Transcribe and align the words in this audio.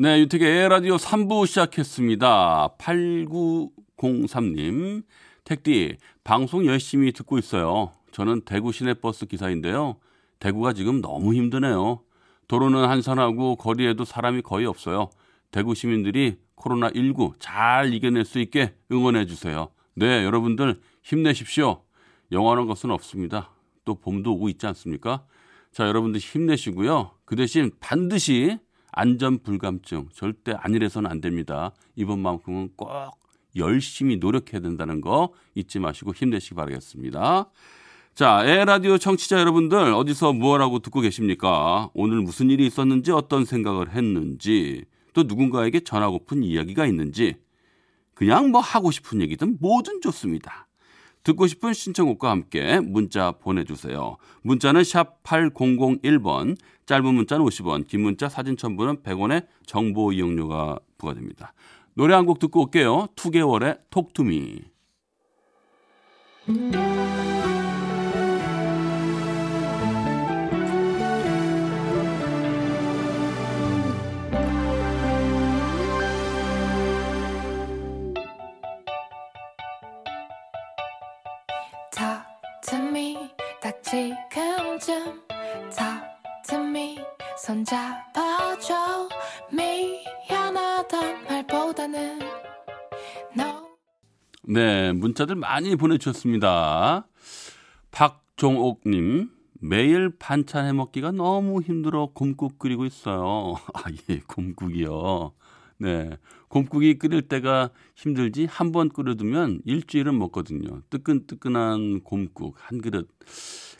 네, 0.00 0.20
유택의 0.20 0.68
라디오 0.68 0.94
3부 0.94 1.44
시작했습니다. 1.48 2.76
8903님, 2.78 5.02
택디, 5.42 5.96
방송 6.22 6.64
열심히 6.66 7.10
듣고 7.10 7.36
있어요. 7.36 7.90
저는 8.12 8.42
대구 8.42 8.70
시내버스 8.70 9.26
기사인데요. 9.26 9.96
대구가 10.38 10.72
지금 10.72 11.00
너무 11.00 11.34
힘드네요. 11.34 12.04
도로는 12.46 12.88
한산하고 12.88 13.56
거리에도 13.56 14.04
사람이 14.04 14.42
거의 14.42 14.66
없어요. 14.66 15.10
대구 15.50 15.74
시민들이 15.74 16.36
코로나19 16.54 17.32
잘 17.40 17.92
이겨낼 17.92 18.24
수 18.24 18.38
있게 18.38 18.76
응원해 18.92 19.26
주세요. 19.26 19.70
네, 19.96 20.24
여러분들 20.24 20.80
힘내십시오. 21.02 21.82
영원한 22.30 22.68
것은 22.68 22.92
없습니다. 22.92 23.50
또 23.84 23.96
봄도 23.96 24.34
오고 24.34 24.48
있지 24.48 24.64
않습니까? 24.68 25.24
자, 25.72 25.88
여러분들 25.88 26.20
힘내시고요. 26.20 27.10
그 27.24 27.34
대신 27.34 27.72
반드시 27.80 28.60
안전 28.98 29.38
불감증 29.38 30.08
절대 30.12 30.52
안일해서는 30.58 31.08
안 31.08 31.20
됩니다. 31.20 31.70
이번만큼은 31.94 32.70
꼭 32.74 33.16
열심히 33.54 34.16
노력해야 34.16 34.60
된다는 34.60 35.00
거 35.00 35.32
잊지 35.54 35.78
마시고 35.78 36.12
힘내시기 36.12 36.56
바라겠습니다. 36.56 37.48
자, 38.14 38.44
에라디오 38.44 38.98
청취자 38.98 39.38
여러분들 39.38 39.92
어디서 39.94 40.32
무엇하고 40.32 40.80
듣고 40.80 41.00
계십니까? 41.00 41.90
오늘 41.94 42.22
무슨 42.22 42.50
일이 42.50 42.66
있었는지 42.66 43.12
어떤 43.12 43.44
생각을 43.44 43.92
했는지 43.92 44.84
또 45.12 45.22
누군가에게 45.22 45.78
전하고픈 45.80 46.42
이야기가 46.42 46.84
있는지 46.84 47.36
그냥 48.14 48.50
뭐 48.50 48.60
하고 48.60 48.90
싶은 48.90 49.20
얘기든 49.20 49.58
뭐든 49.60 50.00
좋습니다. 50.00 50.67
듣고 51.24 51.46
싶은 51.46 51.72
신청곡과 51.72 52.30
함께 52.30 52.80
문자 52.80 53.32
보내주세요. 53.32 54.16
문자는 54.42 54.84
샵 54.84 55.22
8001번, 55.22 56.56
짧은 56.86 57.14
문자는 57.14 57.44
50원, 57.44 57.86
긴 57.86 58.00
문자 58.02 58.28
사진 58.28 58.56
첨부는 58.56 59.02
100원의 59.02 59.46
정보 59.66 60.12
이용료가 60.12 60.78
부과됩니다. 60.96 61.52
노래 61.94 62.14
한 62.14 62.24
곡 62.26 62.38
듣고 62.38 62.62
올게요. 62.62 63.08
2개월의 63.16 63.80
톡투미. 63.90 64.62
Me 82.76 83.16
딱 83.62 83.82
지금쯤 83.82 85.22
me 86.52 86.98
손잡아줘 87.38 89.08
미안하단 89.50 91.24
말보다는 91.24 92.20
No 93.38 93.68
네, 94.42 94.92
문자들 94.92 95.34
많이 95.34 95.76
보내주셨습니다. 95.76 97.06
박종옥님, 97.90 99.30
매일 99.60 100.10
반찬 100.18 100.66
해 100.66 100.72
먹기가 100.72 101.12
너무 101.12 101.60
힘들어 101.62 102.10
곰국 102.14 102.58
끓이고 102.58 102.84
있어요. 102.84 103.56
아, 103.74 103.84
예, 104.10 104.20
곰국이요. 104.26 105.32
네. 105.78 106.10
곰국이 106.48 106.98
끓일 106.98 107.22
때가 107.22 107.70
힘들지 107.94 108.46
한 108.46 108.72
번 108.72 108.88
끓여두면 108.88 109.60
일주일은 109.64 110.18
먹거든요. 110.18 110.82
뜨끈뜨끈한 110.90 112.00
곰국 112.02 112.56
한 112.60 112.80
그릇 112.80 113.08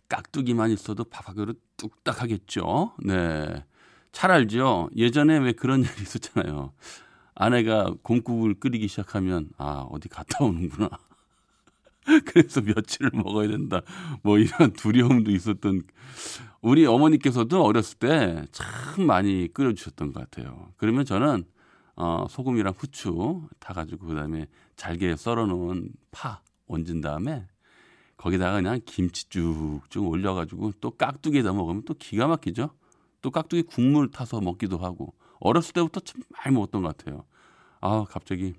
깍두기만 0.09 0.71
있어도 0.71 1.05
밥 1.05 1.29
한 1.29 1.37
그릇 1.37 1.61
뚝딱 1.77 2.23
하겠죠. 2.23 2.93
네. 3.05 3.65
잘 4.13 4.31
알죠? 4.31 4.89
예전에 4.97 5.39
왜 5.39 5.53
그런 5.53 5.81
일이 5.85 5.91
있었잖아요. 6.03 6.73
아내가 7.35 7.95
곰국을 8.03 8.55
끓이기 8.55 8.89
시작하면 8.89 9.49
아, 9.59 9.87
어디 9.91 10.09
갔다 10.09 10.45
오는구나. 10.45 10.89
그래서 12.25 12.61
며칠을 12.63 13.11
먹어야 13.15 13.49
된다. 13.49 13.83
뭐 14.23 14.39
이런 14.39 14.73
두려움도 14.73 15.31
있었던 15.31 15.83
우리 16.63 16.87
어머니께서도 16.87 17.63
어렸을 17.63 17.99
때 17.99 18.45
참 18.51 19.07
많이 19.07 19.49
끓여 19.53 19.73
주셨던 19.75 20.13
것 20.13 20.21
같아요. 20.31 20.73
그러면 20.79 21.05
저는 21.05 21.45
어, 22.01 22.27
소금이랑 22.31 22.75
후추 22.79 23.49
타가지고 23.59 24.07
그다음에 24.07 24.47
잘게 24.77 25.17
썰어놓은 25.17 25.91
파 26.13 26.41
얹은 26.69 27.01
다음에 27.01 27.45
거기다가 28.17 28.55
그냥 28.55 28.81
김치 28.87 29.29
쭉쭉 29.29 30.07
올려가지고 30.07 30.75
또 30.81 30.93
깍두기에다 30.93 31.53
먹으면 31.53 31.83
또 31.85 31.95
기가 31.95 32.29
막히죠. 32.29 32.71
또 33.21 33.31
깍두기 33.33 33.63
국물 33.63 34.13
타서 34.13 34.41
먹기도 34.41 34.79
하고 34.79 35.13
어렸을 35.41 35.73
때부터 35.73 35.99
참 36.01 36.23
많이 36.29 36.55
먹었던 36.55 36.83
것 36.83 36.97
같아요. 36.97 37.25
아 37.81 38.05
갑자기 38.09 38.55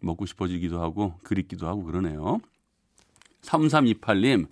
먹고 0.00 0.26
싶어지기도 0.26 0.82
하고 0.82 1.14
그립기도 1.22 1.66
하고 1.66 1.84
그러네요. 1.84 2.38
3328님 3.40 4.46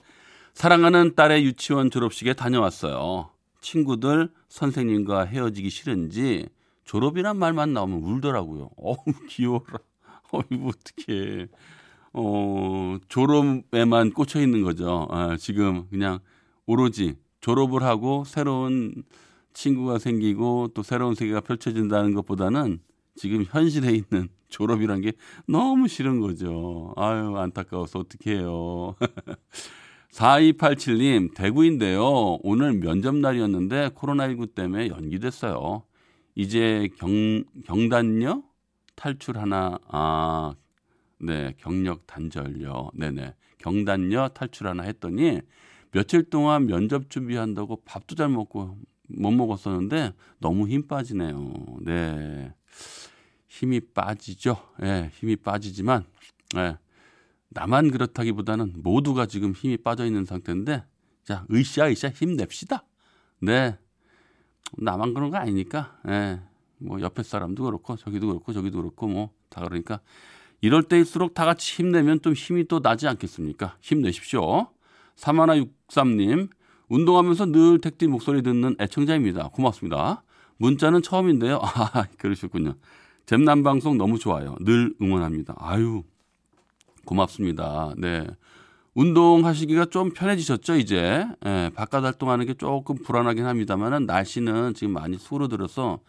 사랑하는 0.55 1.15
딸의 1.15 1.45
유치원 1.45 1.91
졸업식에 1.91 2.33
다녀왔어요. 2.33 3.29
친구들 3.61 4.33
선생님과 4.49 5.25
헤어지기 5.27 5.69
싫은지 5.69 6.49
졸업이란 6.87 7.37
말만 7.37 7.75
나오면 7.75 8.03
울더라고요. 8.03 8.71
어우 8.79 8.97
귀여워라. 9.29 9.79
어이구 10.33 10.71
어떡해. 10.71 11.49
어 12.15 12.97
졸업에만 13.09 14.13
꽂혀 14.13 14.41
있는 14.41 14.63
거죠. 14.63 15.07
아, 15.11 15.37
지금 15.37 15.87
그냥 15.91 16.21
오로지 16.65 17.17
졸업을 17.41 17.83
하고 17.83 18.25
새로운 18.25 19.05
친구가 19.53 19.99
생기고 19.99 20.69
또 20.75 20.83
새로운 20.83 21.15
세계가 21.15 21.41
펼쳐진다는 21.41 22.15
것보다는 22.15 22.81
지금 23.15 23.45
현실에 23.45 23.93
있는 23.93 24.29
졸업이란 24.49 25.01
게 25.01 25.13
너무 25.47 25.89
싫은 25.89 26.21
거죠. 26.21 26.93
아유, 26.97 27.37
안타까워서 27.37 28.01
어떡해요. 28.01 28.95
4287님, 30.13 31.35
대구인데요. 31.35 32.39
오늘 32.43 32.75
면접 32.75 33.15
날이었는데 33.17 33.91
코로나19 33.91 34.55
때문에 34.55 34.89
연기됐어요. 34.89 35.83
이제 36.37 36.89
경, 36.99 37.43
경단녀 37.65 38.43
탈출 38.95 39.39
하나, 39.39 39.79
아, 39.89 40.55
네, 41.19 41.55
경력 41.59 42.07
단절요. 42.07 42.91
네네. 42.95 43.35
경단녀 43.59 44.29
탈출 44.29 44.69
하나 44.69 44.85
했더니 44.85 45.41
며칠 45.91 46.29
동안 46.29 46.67
면접 46.67 47.09
준비한다고 47.11 47.83
밥도 47.85 48.15
잘 48.15 48.29
먹고 48.29 48.77
못 49.09 49.31
먹었었는데 49.31 50.13
너무 50.39 50.69
힘 50.69 50.87
빠지네요. 50.87 51.55
네. 51.81 52.53
힘이 53.49 53.81
빠지죠. 53.81 54.59
예, 54.83 54.85
네, 54.85 55.11
힘이 55.15 55.37
빠지지만, 55.37 56.05
예. 56.57 56.61
네, 56.61 56.77
나만 57.49 57.91
그렇다기보다는 57.91 58.75
모두가 58.83 59.25
지금 59.25 59.53
힘이 59.53 59.79
빠져 59.79 60.05
있는 60.05 60.27
상태인데, 60.27 60.85
자, 61.25 61.47
으쌰 61.51 61.91
힘냅시다. 61.91 62.85
네. 63.41 63.79
나만 64.79 65.15
그런 65.15 65.31
거 65.31 65.37
아니니까, 65.39 65.97
예. 66.07 66.11
네, 66.11 66.41
뭐 66.79 67.01
옆에 67.01 67.23
사람도 67.23 67.65
그렇고, 67.65 67.97
저기도 67.97 68.27
그렇고, 68.29 68.53
저기도 68.53 68.79
그렇고, 68.83 69.07
뭐 69.07 69.37
다 69.49 69.63
그러니까, 69.63 70.01
이럴 70.61 70.83
때일수록 70.83 71.35
다 71.35 71.45
같이 71.45 71.77
힘내면 71.77 72.21
좀 72.23 72.33
힘이 72.35 72.67
또 72.69 72.81
나지 72.81 73.09
않겠습니까? 73.09 73.77
힘내십시오. 73.81 74.69
3163님, 75.17 76.51
운동하면서 76.89 77.47
늘 77.47 77.81
택디 77.81 78.07
목소리 78.07 78.43
듣는 78.43 78.77
애청자입니다. 78.81 79.49
고맙습니다. 79.49 80.23
문자는 80.59 81.03
처음인데요. 81.03 81.61
아, 81.63 82.07
그러셨군요. 82.19 82.75
잼남 83.27 83.63
방송 83.63 83.99
너무 83.99 84.19
좋아요. 84.19 84.57
늘 84.61 84.95
응원합니다. 85.01 85.55
아유, 85.59 86.05
고맙습니다. 87.05 87.95
네. 87.97 88.27
운동하시기가 88.97 89.87
좀 89.87 90.11
편해지셨죠, 90.11 90.77
이제? 90.77 91.27
예, 91.45 91.71
바깥 91.75 92.03
활동하는 92.03 92.47
게 92.47 92.55
조금 92.55 92.97
불안하긴 92.97 93.45
합니다만은 93.45 94.07
날씨는 94.07 94.73
지금 94.73 94.95
많이 94.95 95.19
수그러들어서 95.19 96.01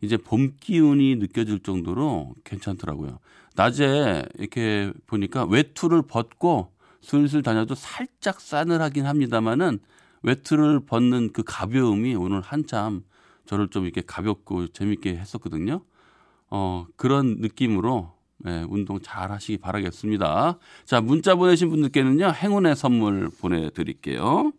이제 0.00 0.16
봄 0.16 0.54
기운이 0.58 1.16
느껴질 1.16 1.62
정도로 1.62 2.34
괜찮더라고요. 2.44 3.18
낮에 3.56 4.24
이렇게 4.38 4.90
보니까 5.06 5.44
외투를 5.44 6.00
벗고 6.00 6.72
슬슬 7.02 7.42
다녀도 7.42 7.74
살짝 7.74 8.40
싸늘하긴 8.40 9.04
합니다만은 9.04 9.78
외투를 10.22 10.80
벗는 10.80 11.34
그 11.34 11.42
가벼움이 11.44 12.14
오늘 12.14 12.40
한참 12.40 13.02
저를 13.44 13.68
좀 13.68 13.84
이렇게 13.84 14.00
가볍고 14.00 14.68
재밌게 14.68 15.14
했었거든요. 15.14 15.82
어, 16.48 16.86
그런 16.96 17.36
느낌으로 17.40 18.14
네, 18.42 18.64
운동 18.68 19.00
잘 19.00 19.30
하시기 19.30 19.58
바라겠습니다. 19.58 20.58
자, 20.84 21.00
문자 21.00 21.34
보내신 21.34 21.68
분들께는요, 21.68 22.32
행운의 22.32 22.76
선물 22.76 23.30
보내드릴게요. 23.40 24.52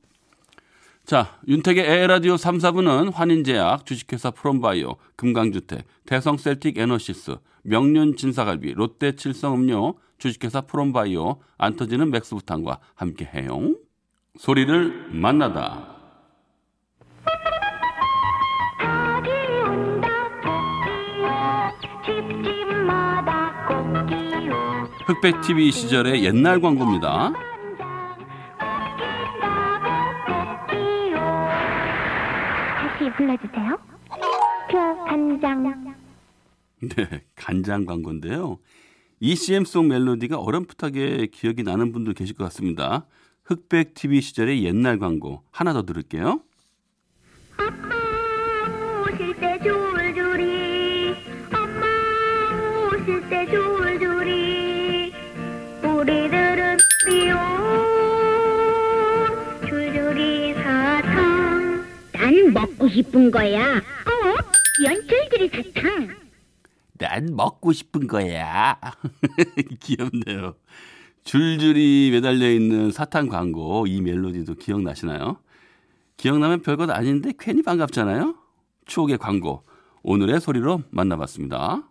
자, 1.03 1.39
윤택의 1.47 1.83
에라디오 1.83 2.37
3, 2.37 2.59
4부는 2.59 3.11
환인제약, 3.13 3.85
주식회사 3.85 4.31
프롬바이오, 4.31 4.95
금강주택, 5.15 5.85
대성셀틱 6.05 6.77
에너시스, 6.77 7.37
명륜 7.63 8.15
진사갈비, 8.15 8.73
롯데 8.73 9.15
칠성음료, 9.15 9.95
주식회사 10.19 10.61
프롬바이오, 10.61 11.37
안 11.57 11.75
터지는 11.75 12.11
맥스부탄과 12.11 12.79
함께해요. 12.95 13.75
소리를 14.37 15.09
만나다. 15.11 16.00
흑백 25.05 25.41
TV 25.41 25.71
시절의 25.71 26.23
옛날 26.23 26.61
광고입니다. 26.61 27.33
다시 32.77 33.11
불러주세요 33.17 33.77
표 34.69 35.05
간장 35.05 35.95
네, 36.81 37.23
간장 37.35 37.85
광고인데요. 37.85 38.57
ECM송 39.19 39.87
멜로디가 39.87 40.39
어렴풋하게 40.39 41.27
기억이 41.27 41.61
나는 41.63 41.91
분들 41.91 42.13
계실 42.13 42.35
것 42.35 42.43
같습니다. 42.45 43.05
흑백 43.43 43.93
TV 43.93 44.21
시절의 44.21 44.63
옛날 44.63 44.97
광고 44.97 45.43
하나 45.51 45.73
더 45.73 45.83
들을게요. 45.83 46.41
엄마 47.59 47.95
오실 49.03 49.35
때 49.35 49.59
줄줄이 49.61 51.15
엄마 51.53 51.85
오실 52.95 53.29
때 53.29 53.45
줄줄이 53.45 53.80
우리들은 56.01 56.77
비온 57.05 57.37
줄줄이 59.67 60.55
사탕 60.55 61.85
난 62.11 62.53
먹고 62.53 62.89
싶은 62.89 63.29
거야 63.29 63.77
어? 63.77 63.81
연줄줄이 64.83 65.49
사탕 65.49 66.09
난 66.97 67.35
먹고 67.35 67.71
싶은 67.73 68.07
거야. 68.07 68.79
귀엽네요. 69.79 70.53
줄줄이 71.23 72.09
매달려 72.11 72.49
있는 72.51 72.91
사탕 72.91 73.27
광고 73.27 73.87
이 73.87 74.01
멜로디도 74.01 74.55
기억나시나요? 74.55 75.37
기억나면 76.17 76.61
별것 76.61 76.91
아닌데 76.91 77.33
괜히 77.39 77.63
반갑잖아요. 77.63 78.35
추억의 78.85 79.17
광고 79.17 79.63
오늘의 80.03 80.41
소리로 80.41 80.83
만나봤습니다. 80.91 81.90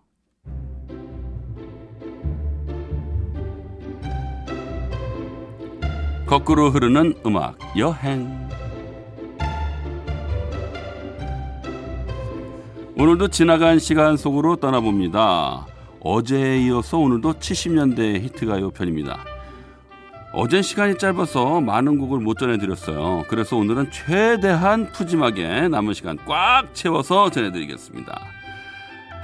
거꾸로 6.30 6.70
흐르는 6.70 7.14
음악 7.26 7.58
여행 7.76 8.48
오늘도 12.96 13.28
지나간 13.28 13.80
시간 13.80 14.16
속으로 14.16 14.54
떠나봅니다. 14.54 15.66
어제에 15.98 16.60
이어서 16.66 16.98
오늘도 16.98 17.32
70년대 17.32 18.20
히트가요 18.22 18.70
편입니다. 18.70 19.24
어젠 20.32 20.62
시간이 20.62 20.98
짧아서 20.98 21.60
많은 21.62 21.98
곡을 21.98 22.20
못 22.20 22.38
전해드렸어요. 22.38 23.24
그래서 23.26 23.56
오늘은 23.56 23.90
최대한 23.90 24.92
푸짐하게 24.92 25.66
남은 25.66 25.94
시간 25.94 26.16
꽉 26.26 26.72
채워서 26.74 27.30
전해드리겠습니다. 27.30 28.20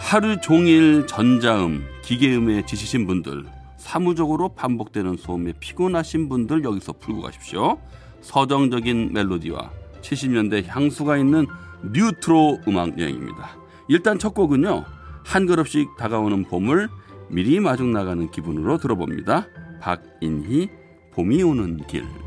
하루 0.01 0.41
종일 0.41 1.07
전자음, 1.07 1.87
기계음에 2.03 2.67
지치신 2.67 3.07
분들, 3.07 3.45
사무적으로 3.87 4.49
반복되는 4.49 5.17
소음에 5.17 5.53
피곤하신 5.61 6.29
분들 6.29 6.65
여기서 6.65 6.95
풀고 6.95 7.23
가십시오. 7.23 7.79
서정적인 8.21 9.13
멜로디와 9.13 9.71
70년대 10.03 10.67
향수가 10.67 11.17
있는 11.17 11.47
뉴트로 11.93 12.63
음악 12.67 12.99
여행입니다. 12.99 13.57
일단 13.89 14.19
첫 14.19 14.35
곡은요. 14.35 14.85
한 15.25 15.47
걸음씩 15.47 15.97
다가오는 15.97 16.47
봄을 16.47 16.89
미리 17.29 17.61
마중 17.61 17.93
나가는 17.93 18.29
기분으로 18.29 18.79
들어봅니다. 18.79 19.47
박인희 19.81 20.69
봄이 21.13 21.45
오는 21.45 21.77
길. 21.87 22.26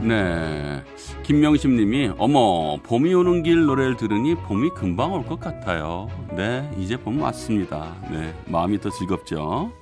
네. 0.00 0.82
김명심 1.24 1.76
님이 1.76 2.10
어머 2.18 2.76
봄이 2.82 3.12
오는 3.14 3.42
길 3.42 3.64
노래를 3.66 3.96
들으니 3.96 4.34
봄이 4.34 4.70
금방 4.70 5.12
올 5.12 5.24
것 5.24 5.40
같아요. 5.40 6.08
네. 6.36 6.70
이제 6.78 6.96
봄 6.96 7.20
왔습니다. 7.20 7.94
네. 8.10 8.34
마음이 8.46 8.80
더 8.80 8.90
즐겁죠. 8.90 9.72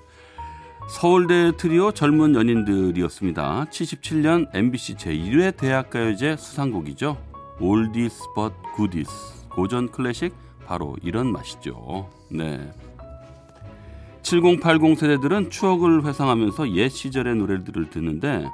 서울대 0.89 1.53
트리오 1.57 1.93
젊은 1.93 2.35
연인들이었습니다. 2.35 3.67
77년 3.71 4.49
MBC 4.55 4.95
제1회 4.97 5.57
대학가요제 5.57 6.37
수상곡이죠. 6.37 7.17
Oldies 7.61 8.21
but 8.35 8.53
Goodies 8.77 9.49
고전 9.51 9.91
클래식 9.91 10.35
바로 10.67 10.97
이런 11.03 11.31
맛이죠. 11.33 12.09
네. 12.31 12.73
7080 14.23 14.99
세대들은 14.99 15.51
추억을 15.51 16.05
회상하면서 16.05 16.73
옛 16.75 16.89
시절의 16.89 17.37
노래들을 17.37 17.91
듣는데 17.91 18.47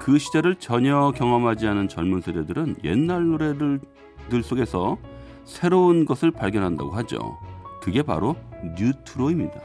그 0.00 0.18
시절을 0.18 0.56
전혀 0.56 1.12
경험하지 1.14 1.66
않은 1.68 1.88
젊은 1.88 2.22
세대들은 2.22 2.76
옛날 2.84 3.28
노래들 3.28 3.80
속에서 4.42 4.96
새로운 5.44 6.06
것을 6.06 6.30
발견한다고 6.30 6.90
하죠. 6.92 7.38
그게 7.82 8.02
바로 8.02 8.34
뉴트로입니다. 8.78 9.60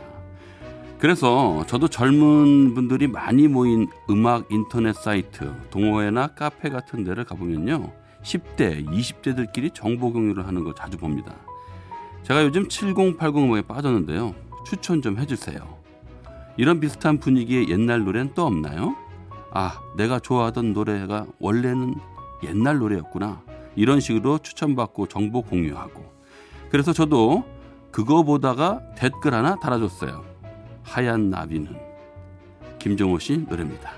그래서 0.99 1.63
저도 1.67 1.87
젊은 1.87 2.73
분들이 2.73 3.07
많이 3.07 3.47
모인 3.47 3.87
음악 4.09 4.51
인터넷 4.51 4.93
사이트, 4.93 5.53
동호회나 5.71 6.27
카페 6.35 6.69
같은 6.69 7.05
데를 7.05 7.23
가보면요. 7.23 7.91
10대, 8.21 8.85
20대들끼리 8.87 9.73
정보 9.73 10.11
공유를 10.11 10.45
하는 10.45 10.65
거 10.65 10.75
자주 10.75 10.97
봅니다. 10.97 11.33
제가 12.23 12.43
요즘 12.43 12.67
7080 12.67 13.37
음악에 13.37 13.61
빠졌는데요. 13.61 14.35
추천 14.65 15.01
좀 15.01 15.17
해주세요. 15.17 15.61
이런 16.57 16.81
비슷한 16.81 17.19
분위기의 17.19 17.69
옛날 17.69 18.03
노래는 18.03 18.31
또 18.35 18.45
없나요? 18.45 18.95
아, 19.57 19.79
내가 19.95 20.19
좋아하던 20.19 20.73
노래가 20.73 21.27
원래는 21.39 21.95
옛날 22.43 22.77
노래였구나. 22.77 23.41
이런 23.77 24.01
식으로 24.01 24.39
추천받고 24.39 25.07
정보 25.07 25.41
공유하고. 25.41 26.03
그래서 26.69 26.91
저도 26.91 27.45
그거 27.89 28.23
보다가 28.23 28.81
댓글 28.97 29.33
하나 29.33 29.55
달아줬어요. 29.55 30.25
하얀 30.83 31.29
나비는 31.29 31.73
김종호 32.79 33.17
씨 33.19 33.37
노래입니다. 33.47 33.91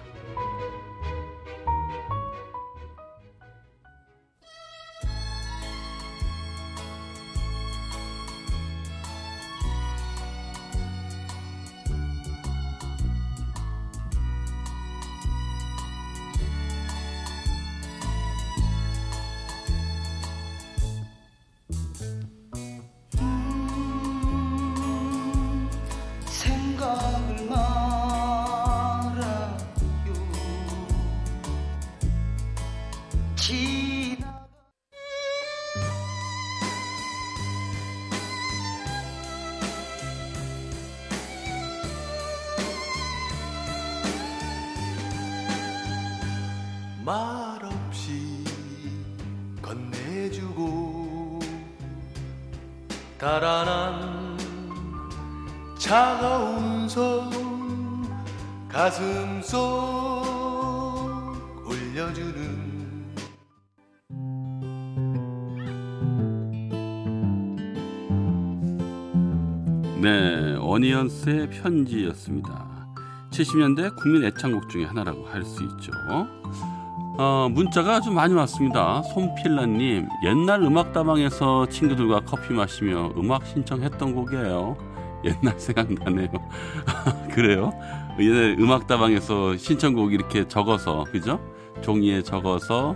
말없이 47.05 48.43
건네주고 49.61 51.39
달아난 53.17 54.37
차가운 55.77 56.89
손 56.89 57.31
가슴 58.67 59.41
속 59.41 60.16
네, 70.01 70.55
어니언스의 70.59 71.49
편지였습니다. 71.49 72.87
70년대 73.31 73.95
국민 73.95 74.23
애창곡 74.25 74.69
중에 74.69 74.85
하나라고 74.85 75.25
할 75.27 75.43
수 75.43 75.63
있죠. 75.63 75.91
어, 77.19 77.49
문자가 77.51 77.95
아주 77.95 78.11
많이 78.11 78.33
왔습니다. 78.35 79.01
손필라님, 79.01 80.07
옛날 80.23 80.61
음악다방에서 80.61 81.65
친구들과 81.67 82.21
커피 82.21 82.53
마시며 82.53 83.11
음악 83.17 83.45
신청했던 83.47 84.13
곡이에요. 84.13 84.77
옛날 85.25 85.59
생각나네요. 85.59 86.29
그래요? 87.33 87.73
옛날 88.19 88.55
음악다방에서 88.59 89.57
신청곡 89.57 90.13
이렇게 90.13 90.47
적어서, 90.47 91.05
그죠? 91.05 91.39
종이에 91.81 92.21
적어서 92.21 92.95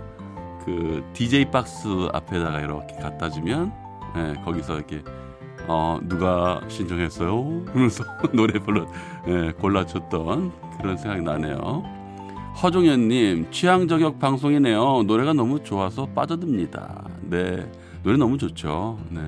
그 0.64 1.02
DJ 1.14 1.50
박스 1.50 1.88
앞에다가 2.12 2.60
이렇게 2.60 2.94
갖다 2.96 3.28
주면, 3.28 3.72
예, 4.16 4.34
거기서 4.44 4.76
이렇게 4.76 5.02
어, 5.66 5.98
누가 6.02 6.60
신청했어요? 6.68 7.64
그러면서 7.66 8.04
노래 8.32 8.58
불러, 8.58 8.86
예, 9.28 9.52
골라줬던 9.52 10.52
그런 10.78 10.96
생각이 10.96 11.22
나네요. 11.22 11.84
허종현님, 12.62 13.50
취향 13.50 13.88
저격 13.88 14.18
방송이네요. 14.18 15.04
노래가 15.06 15.32
너무 15.32 15.62
좋아서 15.62 16.06
빠져듭니다. 16.06 17.04
네, 17.22 17.70
노래 18.02 18.18
너무 18.18 18.36
좋죠. 18.36 18.98
네. 19.08 19.20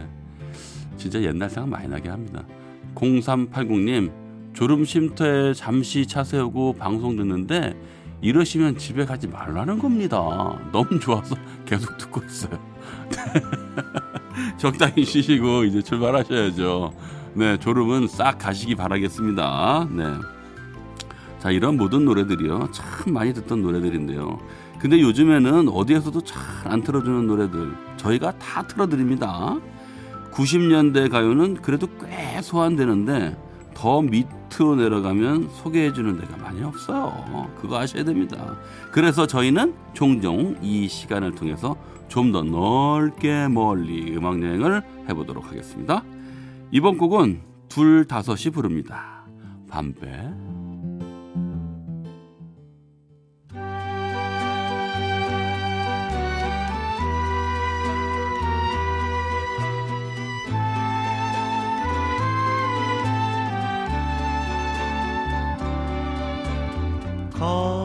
진짜 0.96 1.22
옛날 1.22 1.48
생각 1.48 1.68
많이 1.68 1.88
나게 1.88 2.08
합니다. 2.08 2.44
0380님, 2.94 4.12
졸음 4.52 4.84
쉼터에 4.84 5.54
잠시 5.54 6.06
차 6.06 6.22
세우고 6.22 6.74
방송 6.74 7.16
듣는데 7.16 7.74
이러시면 8.20 8.78
집에 8.78 9.04
가지 9.04 9.26
말라는 9.26 9.78
겁니다. 9.78 10.58
너무 10.72 10.98
좋아서 11.00 11.36
계속 11.66 11.96
듣고 11.98 12.22
있어요. 12.24 12.58
적당히 14.56 15.04
쉬시고 15.04 15.64
이제 15.64 15.82
출발하셔야죠. 15.82 16.92
네, 17.34 17.58
졸음은 17.58 18.08
싹 18.08 18.38
가시기 18.38 18.74
바라겠습니다. 18.74 19.88
네. 19.90 20.04
자, 21.40 21.50
이런 21.50 21.76
모든 21.76 22.04
노래들이요. 22.04 22.68
참 22.72 23.12
많이 23.12 23.34
듣던 23.34 23.62
노래들인데요. 23.62 24.38
근데 24.78 25.00
요즘에는 25.00 25.68
어디에서도 25.68 26.20
잘 26.22 26.42
안 26.66 26.82
틀어주는 26.82 27.26
노래들 27.26 27.72
저희가 27.98 28.32
다 28.38 28.62
틀어드립니다. 28.66 29.58
90년대 30.32 31.10
가요는 31.10 31.54
그래도 31.56 31.86
꽤 32.00 32.40
소환되는데 32.42 33.36
더 33.74 34.00
밑으로 34.00 34.76
내려가면 34.76 35.50
소개해주는 35.62 36.18
데가 36.20 36.36
많이 36.38 36.62
없어요. 36.62 37.50
그거 37.60 37.78
아셔야 37.78 38.02
됩니다. 38.04 38.56
그래서 38.90 39.26
저희는 39.26 39.74
종종 39.92 40.56
이 40.62 40.88
시간을 40.88 41.34
통해서 41.34 41.76
좀 42.08 42.32
더 42.32 42.42
넓게 42.42 43.48
멀리 43.48 44.16
음악 44.16 44.42
여행을 44.42 44.82
해보도록 45.08 45.46
하겠습니다. 45.46 46.04
이번 46.70 46.98
곡은 46.98 47.40
둘 47.68 48.06
다섯이 48.06 48.52
부릅니다. 48.52 49.26
밤배. 49.68 50.30
검 67.32 67.83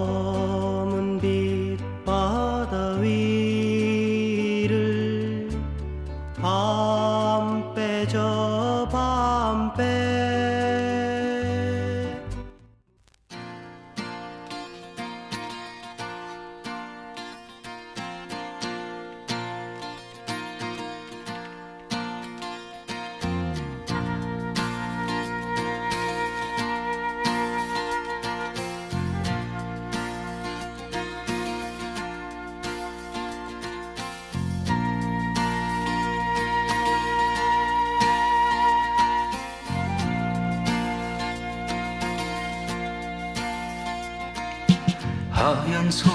하얀 45.69 45.91
소 45.91 46.09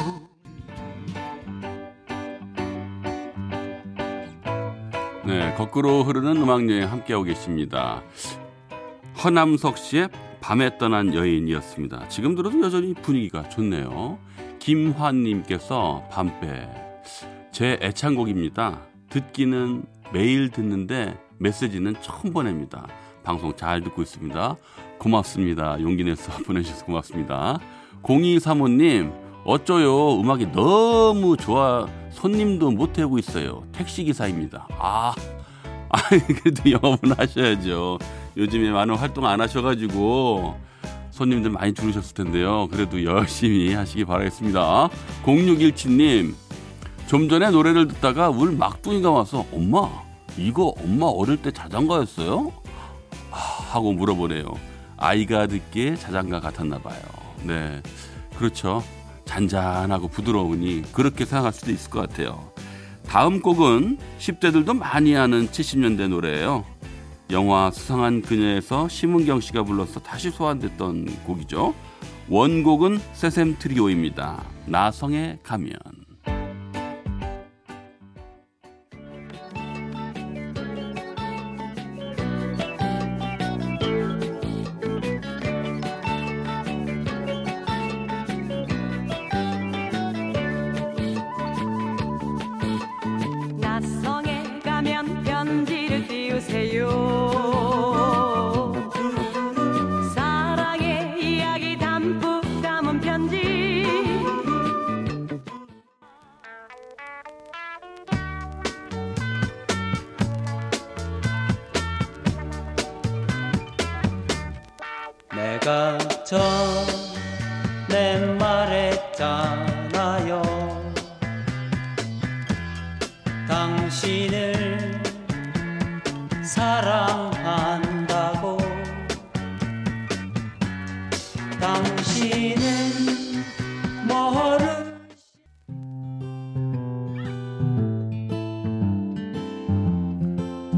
네, 5.24 5.54
거꾸로 5.54 6.02
흐르는 6.02 6.38
음악 6.38 6.68
여행 6.68 6.90
함께하고 6.90 7.22
계십니다. 7.22 8.02
허남석 9.22 9.78
씨의 9.78 10.08
밤에 10.40 10.76
떠난 10.76 11.14
여인이었습니다. 11.14 12.08
지금 12.08 12.34
들어도 12.34 12.60
여전히 12.62 12.94
분위기가 12.94 13.48
좋네요. 13.48 14.18
김환님께서 14.58 16.08
밤배 16.10 16.68
제 17.52 17.78
애창곡입니다. 17.80 18.80
듣기는 19.08 19.84
매일 20.12 20.50
듣는데 20.50 21.16
메시지는 21.38 21.94
처음 22.00 22.32
보냅니다. 22.32 22.88
방송 23.22 23.54
잘 23.54 23.82
듣고 23.84 24.02
있습니다. 24.02 24.56
고맙습니다. 24.98 25.80
용기 25.80 26.02
내서 26.02 26.32
보내주셔서 26.42 26.86
고맙습니다. 26.86 27.60
0235님 28.02 29.23
어쩌요 29.44 30.20
음악이 30.20 30.52
너무 30.52 31.36
좋아 31.36 31.86
손님도 32.10 32.70
못 32.70 32.92
태우고 32.92 33.18
있어요. 33.18 33.64
택시기사입니다. 33.72 34.66
아, 34.78 35.14
아 35.90 35.98
그래도 36.08 36.70
영업은 36.70 37.12
하셔야죠. 37.16 37.98
요즘에 38.36 38.70
많은 38.70 38.94
활동 38.94 39.26
안 39.26 39.40
하셔가지고 39.40 40.58
손님들 41.10 41.50
많이 41.50 41.74
줄으셨을 41.74 42.14
텐데요. 42.14 42.66
그래도 42.68 43.04
열심히 43.04 43.74
하시기 43.74 44.04
바라겠습니다. 44.04 44.88
0617님 45.24 46.34
좀 47.06 47.28
전에 47.28 47.50
노래를 47.50 47.88
듣다가 47.88 48.30
울 48.30 48.52
막둥이가 48.52 49.10
와서 49.10 49.44
엄마 49.52 49.88
이거 50.38 50.74
엄마 50.82 51.06
어릴 51.06 51.36
때 51.36 51.50
자장가였어요? 51.50 52.50
아, 53.30 53.36
하고 53.70 53.92
물어보네요. 53.92 54.46
아이가 54.96 55.46
듣기에 55.46 55.96
자장가 55.96 56.40
같았나 56.40 56.78
봐요. 56.78 57.00
네, 57.42 57.82
그렇죠. 58.36 58.82
잔잔하고 59.24 60.08
부드러우니 60.08 60.92
그렇게 60.92 61.24
생각할 61.24 61.52
수도 61.52 61.72
있을 61.72 61.90
것 61.90 62.00
같아요. 62.00 62.52
다음 63.06 63.40
곡은 63.40 63.98
10대들도 64.18 64.76
많이 64.76 65.16
아는 65.16 65.48
70년대 65.48 66.08
노래예요. 66.08 66.64
영화 67.30 67.70
수상한 67.70 68.22
그녀에서 68.22 68.88
심은경 68.88 69.40
씨가 69.40 69.62
불러서 69.64 70.00
다시 70.00 70.30
소환됐던 70.30 71.24
곡이죠. 71.24 71.74
원곡은 72.28 73.00
세샘 73.12 73.56
트리오입니다. 73.58 74.42
나성에 74.66 75.38
가면. 75.42 76.03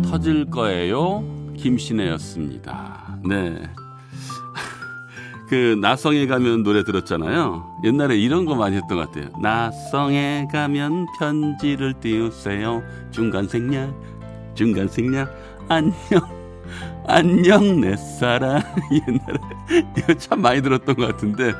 터질 0.07 0.47
거예요. 0.47 1.25
김신혜였습니다. 1.57 3.19
네. 3.29 3.61
그 5.49 5.77
나성에 5.81 6.27
가면 6.27 6.63
노래 6.63 6.85
들었잖아요. 6.85 7.81
옛날에 7.85 8.17
이런 8.17 8.45
거 8.45 8.55
많이 8.55 8.77
했던 8.77 8.99
것 8.99 9.11
같아요. 9.11 9.31
나성에 9.41 10.47
가면 10.53 11.07
편지를 11.19 11.93
띄우세요. 11.95 12.83
중간 13.11 13.49
생략, 13.49 13.93
중간 14.55 14.89
생략, 14.89 15.35
안녕, 15.69 15.93
안녕 17.07 17.81
내 17.81 17.97
사랑. 17.97 18.63
옛날에 18.91 19.87
이거 19.97 20.15
참 20.15 20.41
많이 20.41 20.63
들었던 20.63 20.95
것 20.95 21.07
같은데 21.07 21.53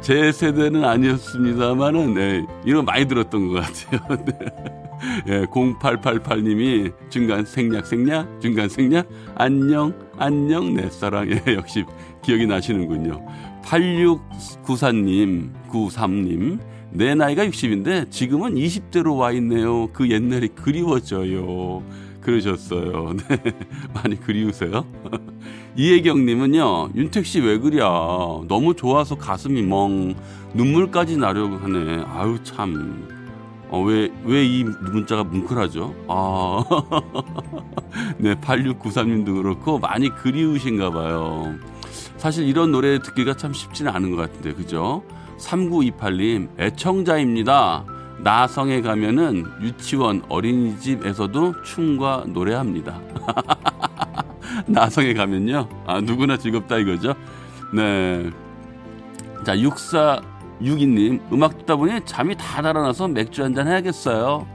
제 0.00 0.32
세대는 0.32 0.84
아니었습니다만은 0.84 2.14
네, 2.14 2.46
이거 2.64 2.82
많이 2.82 3.06
들었던 3.06 3.48
것 3.48 3.62
같아요. 3.64 4.16
네. 4.24 4.89
예, 5.28 5.44
0888님이 5.46 6.92
중간 7.10 7.44
생략 7.44 7.86
생략 7.86 8.40
중간 8.40 8.68
생략 8.68 9.08
안녕 9.34 9.94
안녕 10.18 10.74
내 10.74 10.88
사랑 10.90 11.30
예, 11.30 11.42
역시 11.54 11.84
기억이 12.22 12.46
나시는군요. 12.46 13.24
8694님 13.62 15.50
93님 15.68 16.58
내 16.92 17.14
나이가 17.14 17.46
60인데 17.46 18.10
지금은 18.10 18.54
20대로 18.54 19.16
와 19.16 19.32
있네요. 19.32 19.88
그 19.92 20.10
옛날이 20.10 20.48
그리워져요. 20.48 21.82
그러셨어요. 22.20 23.14
네. 23.28 23.38
많이 23.94 24.18
그리우세요? 24.20 24.84
이혜경님은요, 25.76 26.90
윤택 26.94 27.24
씨 27.24 27.40
왜 27.40 27.58
그려? 27.58 28.44
너무 28.48 28.74
좋아서 28.74 29.14
가슴이 29.14 29.62
멍, 29.62 30.14
눈물까지 30.52 31.16
나려고 31.16 31.56
하네. 31.56 32.04
아유, 32.08 32.38
참. 32.42 33.08
어, 33.70 33.80
왜, 33.82 34.10
왜 34.24 34.44
이 34.44 34.64
문자가 34.64 35.22
뭉클하죠? 35.24 35.94
아. 36.08 36.64
네, 38.18 38.34
8693님도 38.34 39.42
그렇고, 39.42 39.78
많이 39.78 40.08
그리우신가 40.08 40.90
봐요. 40.90 41.54
사실 42.16 42.46
이런 42.46 42.72
노래 42.72 42.98
듣기가 42.98 43.36
참 43.36 43.52
쉽지는 43.52 43.92
않은 43.92 44.10
것 44.14 44.16
같은데, 44.16 44.52
그죠? 44.54 45.02
3928님, 45.38 46.48
애청자입니다. 46.58 47.84
나성에 48.18 48.82
가면은 48.82 49.46
유치원 49.62 50.22
어린이집에서도 50.28 51.62
춤과 51.62 52.24
노래합니다. 52.28 53.00
나성에 54.66 55.14
가면요. 55.14 55.68
아, 55.86 56.00
누구나 56.00 56.36
즐겁다 56.36 56.76
이거죠. 56.78 57.14
네. 57.72 58.30
자, 59.46 59.58
6462님, 60.60 61.32
음악 61.32 61.58
듣다 61.58 61.76
보니 61.76 62.00
잠이 62.04 62.36
다 62.36 62.62
달아나서 62.62 63.08
맥주 63.08 63.42
한잔 63.42 63.66
해야겠어요. 63.68 64.46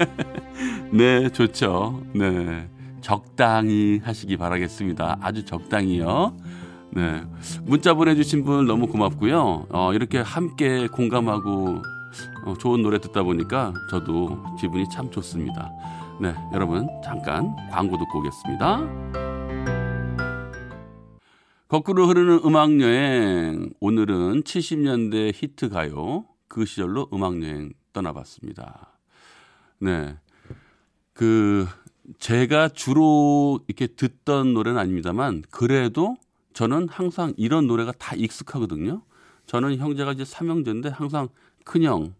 네, 0.90 1.28
좋죠. 1.28 2.02
네. 2.14 2.68
적당히 3.00 4.00
하시기 4.02 4.36
바라겠습니다. 4.36 5.18
아주 5.20 5.44
적당히요. 5.44 6.34
네. 6.92 7.22
문자 7.64 7.94
보내주신 7.94 8.44
분 8.44 8.66
너무 8.66 8.86
고맙고요. 8.86 9.66
어, 9.68 9.92
이렇게 9.92 10.20
함께 10.20 10.86
공감하고 10.88 11.82
어, 12.46 12.54
좋은 12.58 12.82
노래 12.82 12.98
듣다 12.98 13.22
보니까 13.22 13.74
저도 13.90 14.38
기분이 14.60 14.88
참 14.88 15.10
좋습니다. 15.10 15.70
네, 16.20 16.32
여러분 16.52 16.88
잠깐 17.04 17.54
광고 17.70 17.98
듣고 17.98 18.20
오겠습니다. 18.20 19.43
거꾸로 21.68 22.06
흐르는 22.06 22.40
음악 22.44 22.78
여행 22.80 23.70
오늘은 23.80 24.42
70년대 24.42 25.32
히트 25.34 25.70
가요 25.70 26.26
그 26.46 26.66
시절로 26.66 27.08
음악 27.12 27.42
여행 27.42 27.72
떠나봤습니다. 27.94 28.92
네, 29.78 30.16
그 31.14 31.66
제가 32.18 32.68
주로 32.68 33.60
이렇게 33.66 33.86
듣던 33.86 34.52
노래는 34.52 34.78
아닙니다만 34.78 35.42
그래도 35.50 36.16
저는 36.52 36.88
항상 36.88 37.32
이런 37.38 37.66
노래가 37.66 37.92
다 37.92 38.14
익숙하거든요. 38.14 39.02
저는 39.46 39.78
형제가 39.78 40.12
이제 40.12 40.24
삼형제인데 40.24 40.90
항상 40.90 41.28
큰형, 41.64 42.14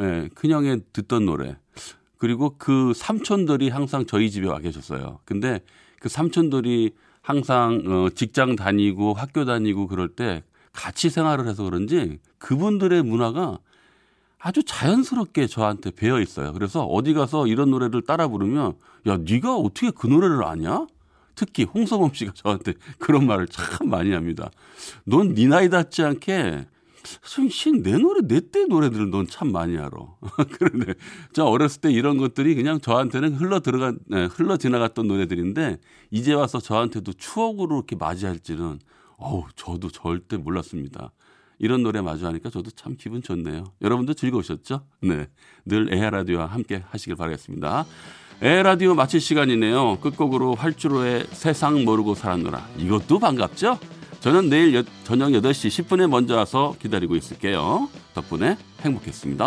예, 0.00 0.28
큰형에 0.34 0.80
듣던 0.92 1.24
노래. 1.24 1.56
그리고 2.18 2.56
그 2.58 2.92
삼촌들이 2.94 3.70
항상 3.70 4.04
저희 4.06 4.30
집에 4.30 4.46
와 4.46 4.58
계셨어요. 4.58 5.20
근데 5.24 5.60
그 6.00 6.08
삼촌들이 6.08 6.92
항상 7.24 7.82
어, 7.86 8.10
직장 8.14 8.54
다니고 8.54 9.14
학교 9.14 9.46
다니고 9.46 9.86
그럴 9.86 10.08
때 10.08 10.44
같이 10.74 11.08
생활을 11.08 11.48
해서 11.48 11.64
그런지 11.64 12.18
그분들의 12.36 13.02
문화가 13.02 13.58
아주 14.38 14.62
자연스럽게 14.62 15.46
저한테 15.46 15.90
배어 15.90 16.20
있어요. 16.20 16.52
그래서 16.52 16.84
어디 16.84 17.14
가서 17.14 17.46
이런 17.46 17.70
노래를 17.70 18.02
따라 18.02 18.28
부르면 18.28 18.74
야, 19.06 19.16
네가 19.16 19.56
어떻게 19.56 19.90
그 19.90 20.06
노래를 20.06 20.44
아냐? 20.44 20.86
특히 21.34 21.64
홍서범 21.64 22.12
씨가 22.12 22.32
저한테 22.34 22.74
그런 23.00 23.26
말을 23.26 23.48
참 23.48 23.88
많이 23.88 24.12
합니다. 24.12 24.50
넌 25.04 25.34
네 25.34 25.46
나이 25.46 25.70
닿지 25.70 26.02
않게 26.02 26.66
내 27.82 27.98
노래 27.98 28.20
내 28.26 28.40
때 28.40 28.64
노래들을 28.66 29.10
넌 29.10 29.26
참 29.26 29.52
많이 29.52 29.76
알아. 29.78 29.90
그런데 30.58 30.94
저 31.32 31.44
어렸을 31.44 31.80
때 31.80 31.90
이런 31.92 32.16
것들이 32.16 32.54
그냥 32.54 32.80
저한테는 32.80 33.34
흘러 33.34 33.60
들어가 33.60 33.92
네, 34.06 34.26
흘러 34.26 34.56
지나갔던 34.56 35.06
노래들인데 35.08 35.78
이제 36.10 36.32
와서 36.32 36.60
저한테도 36.60 37.14
추억으로 37.14 37.76
이렇게 37.76 37.96
맞이할지는 37.96 38.78
어우 39.16 39.44
저도 39.56 39.90
절대 39.90 40.36
몰랐습니다. 40.36 41.12
이런 41.58 41.82
노래 41.82 42.00
마주하니까 42.00 42.50
저도 42.50 42.70
참 42.72 42.96
기분 42.98 43.22
좋네요. 43.22 43.64
여러분도 43.80 44.14
즐거우셨죠? 44.14 44.84
네. 45.02 45.28
늘 45.64 45.92
에헤라디오와 45.94 46.46
함께 46.46 46.82
하시길 46.90 47.14
바라겠습니다. 47.16 47.86
에헤라디오 48.42 48.94
마칠 48.94 49.20
시간이네요. 49.20 49.98
끝곡으로 50.00 50.54
활주로의 50.54 51.26
세상 51.30 51.84
모르고 51.84 52.14
살았노라. 52.16 52.68
이것도 52.78 53.20
반갑죠? 53.20 53.78
저는 54.24 54.48
내일 54.48 54.74
여, 54.74 54.82
저녁 55.04 55.28
8시 55.32 55.84
10분에 55.84 56.08
먼저 56.08 56.34
와서 56.34 56.74
기다리고 56.80 57.14
있을게요. 57.14 57.90
덕분에 58.14 58.56
행복했습니다. 58.80 59.44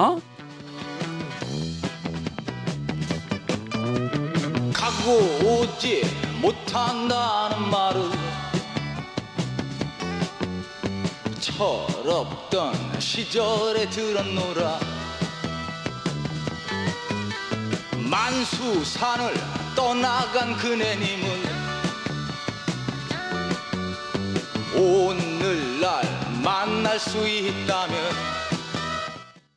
가고 4.71 5.11
오지 5.43 6.03
못한다는 6.39 7.71
말은 7.71 8.11
철없던 11.39 12.99
시절에 12.99 13.89
들었노라 13.89 14.79
만수산을 18.11 19.33
떠나간 19.75 20.55
그네님은 20.55 21.46
오늘날 24.77 26.03
만날 26.43 26.99
수 26.99 27.27
있다면 27.27 27.97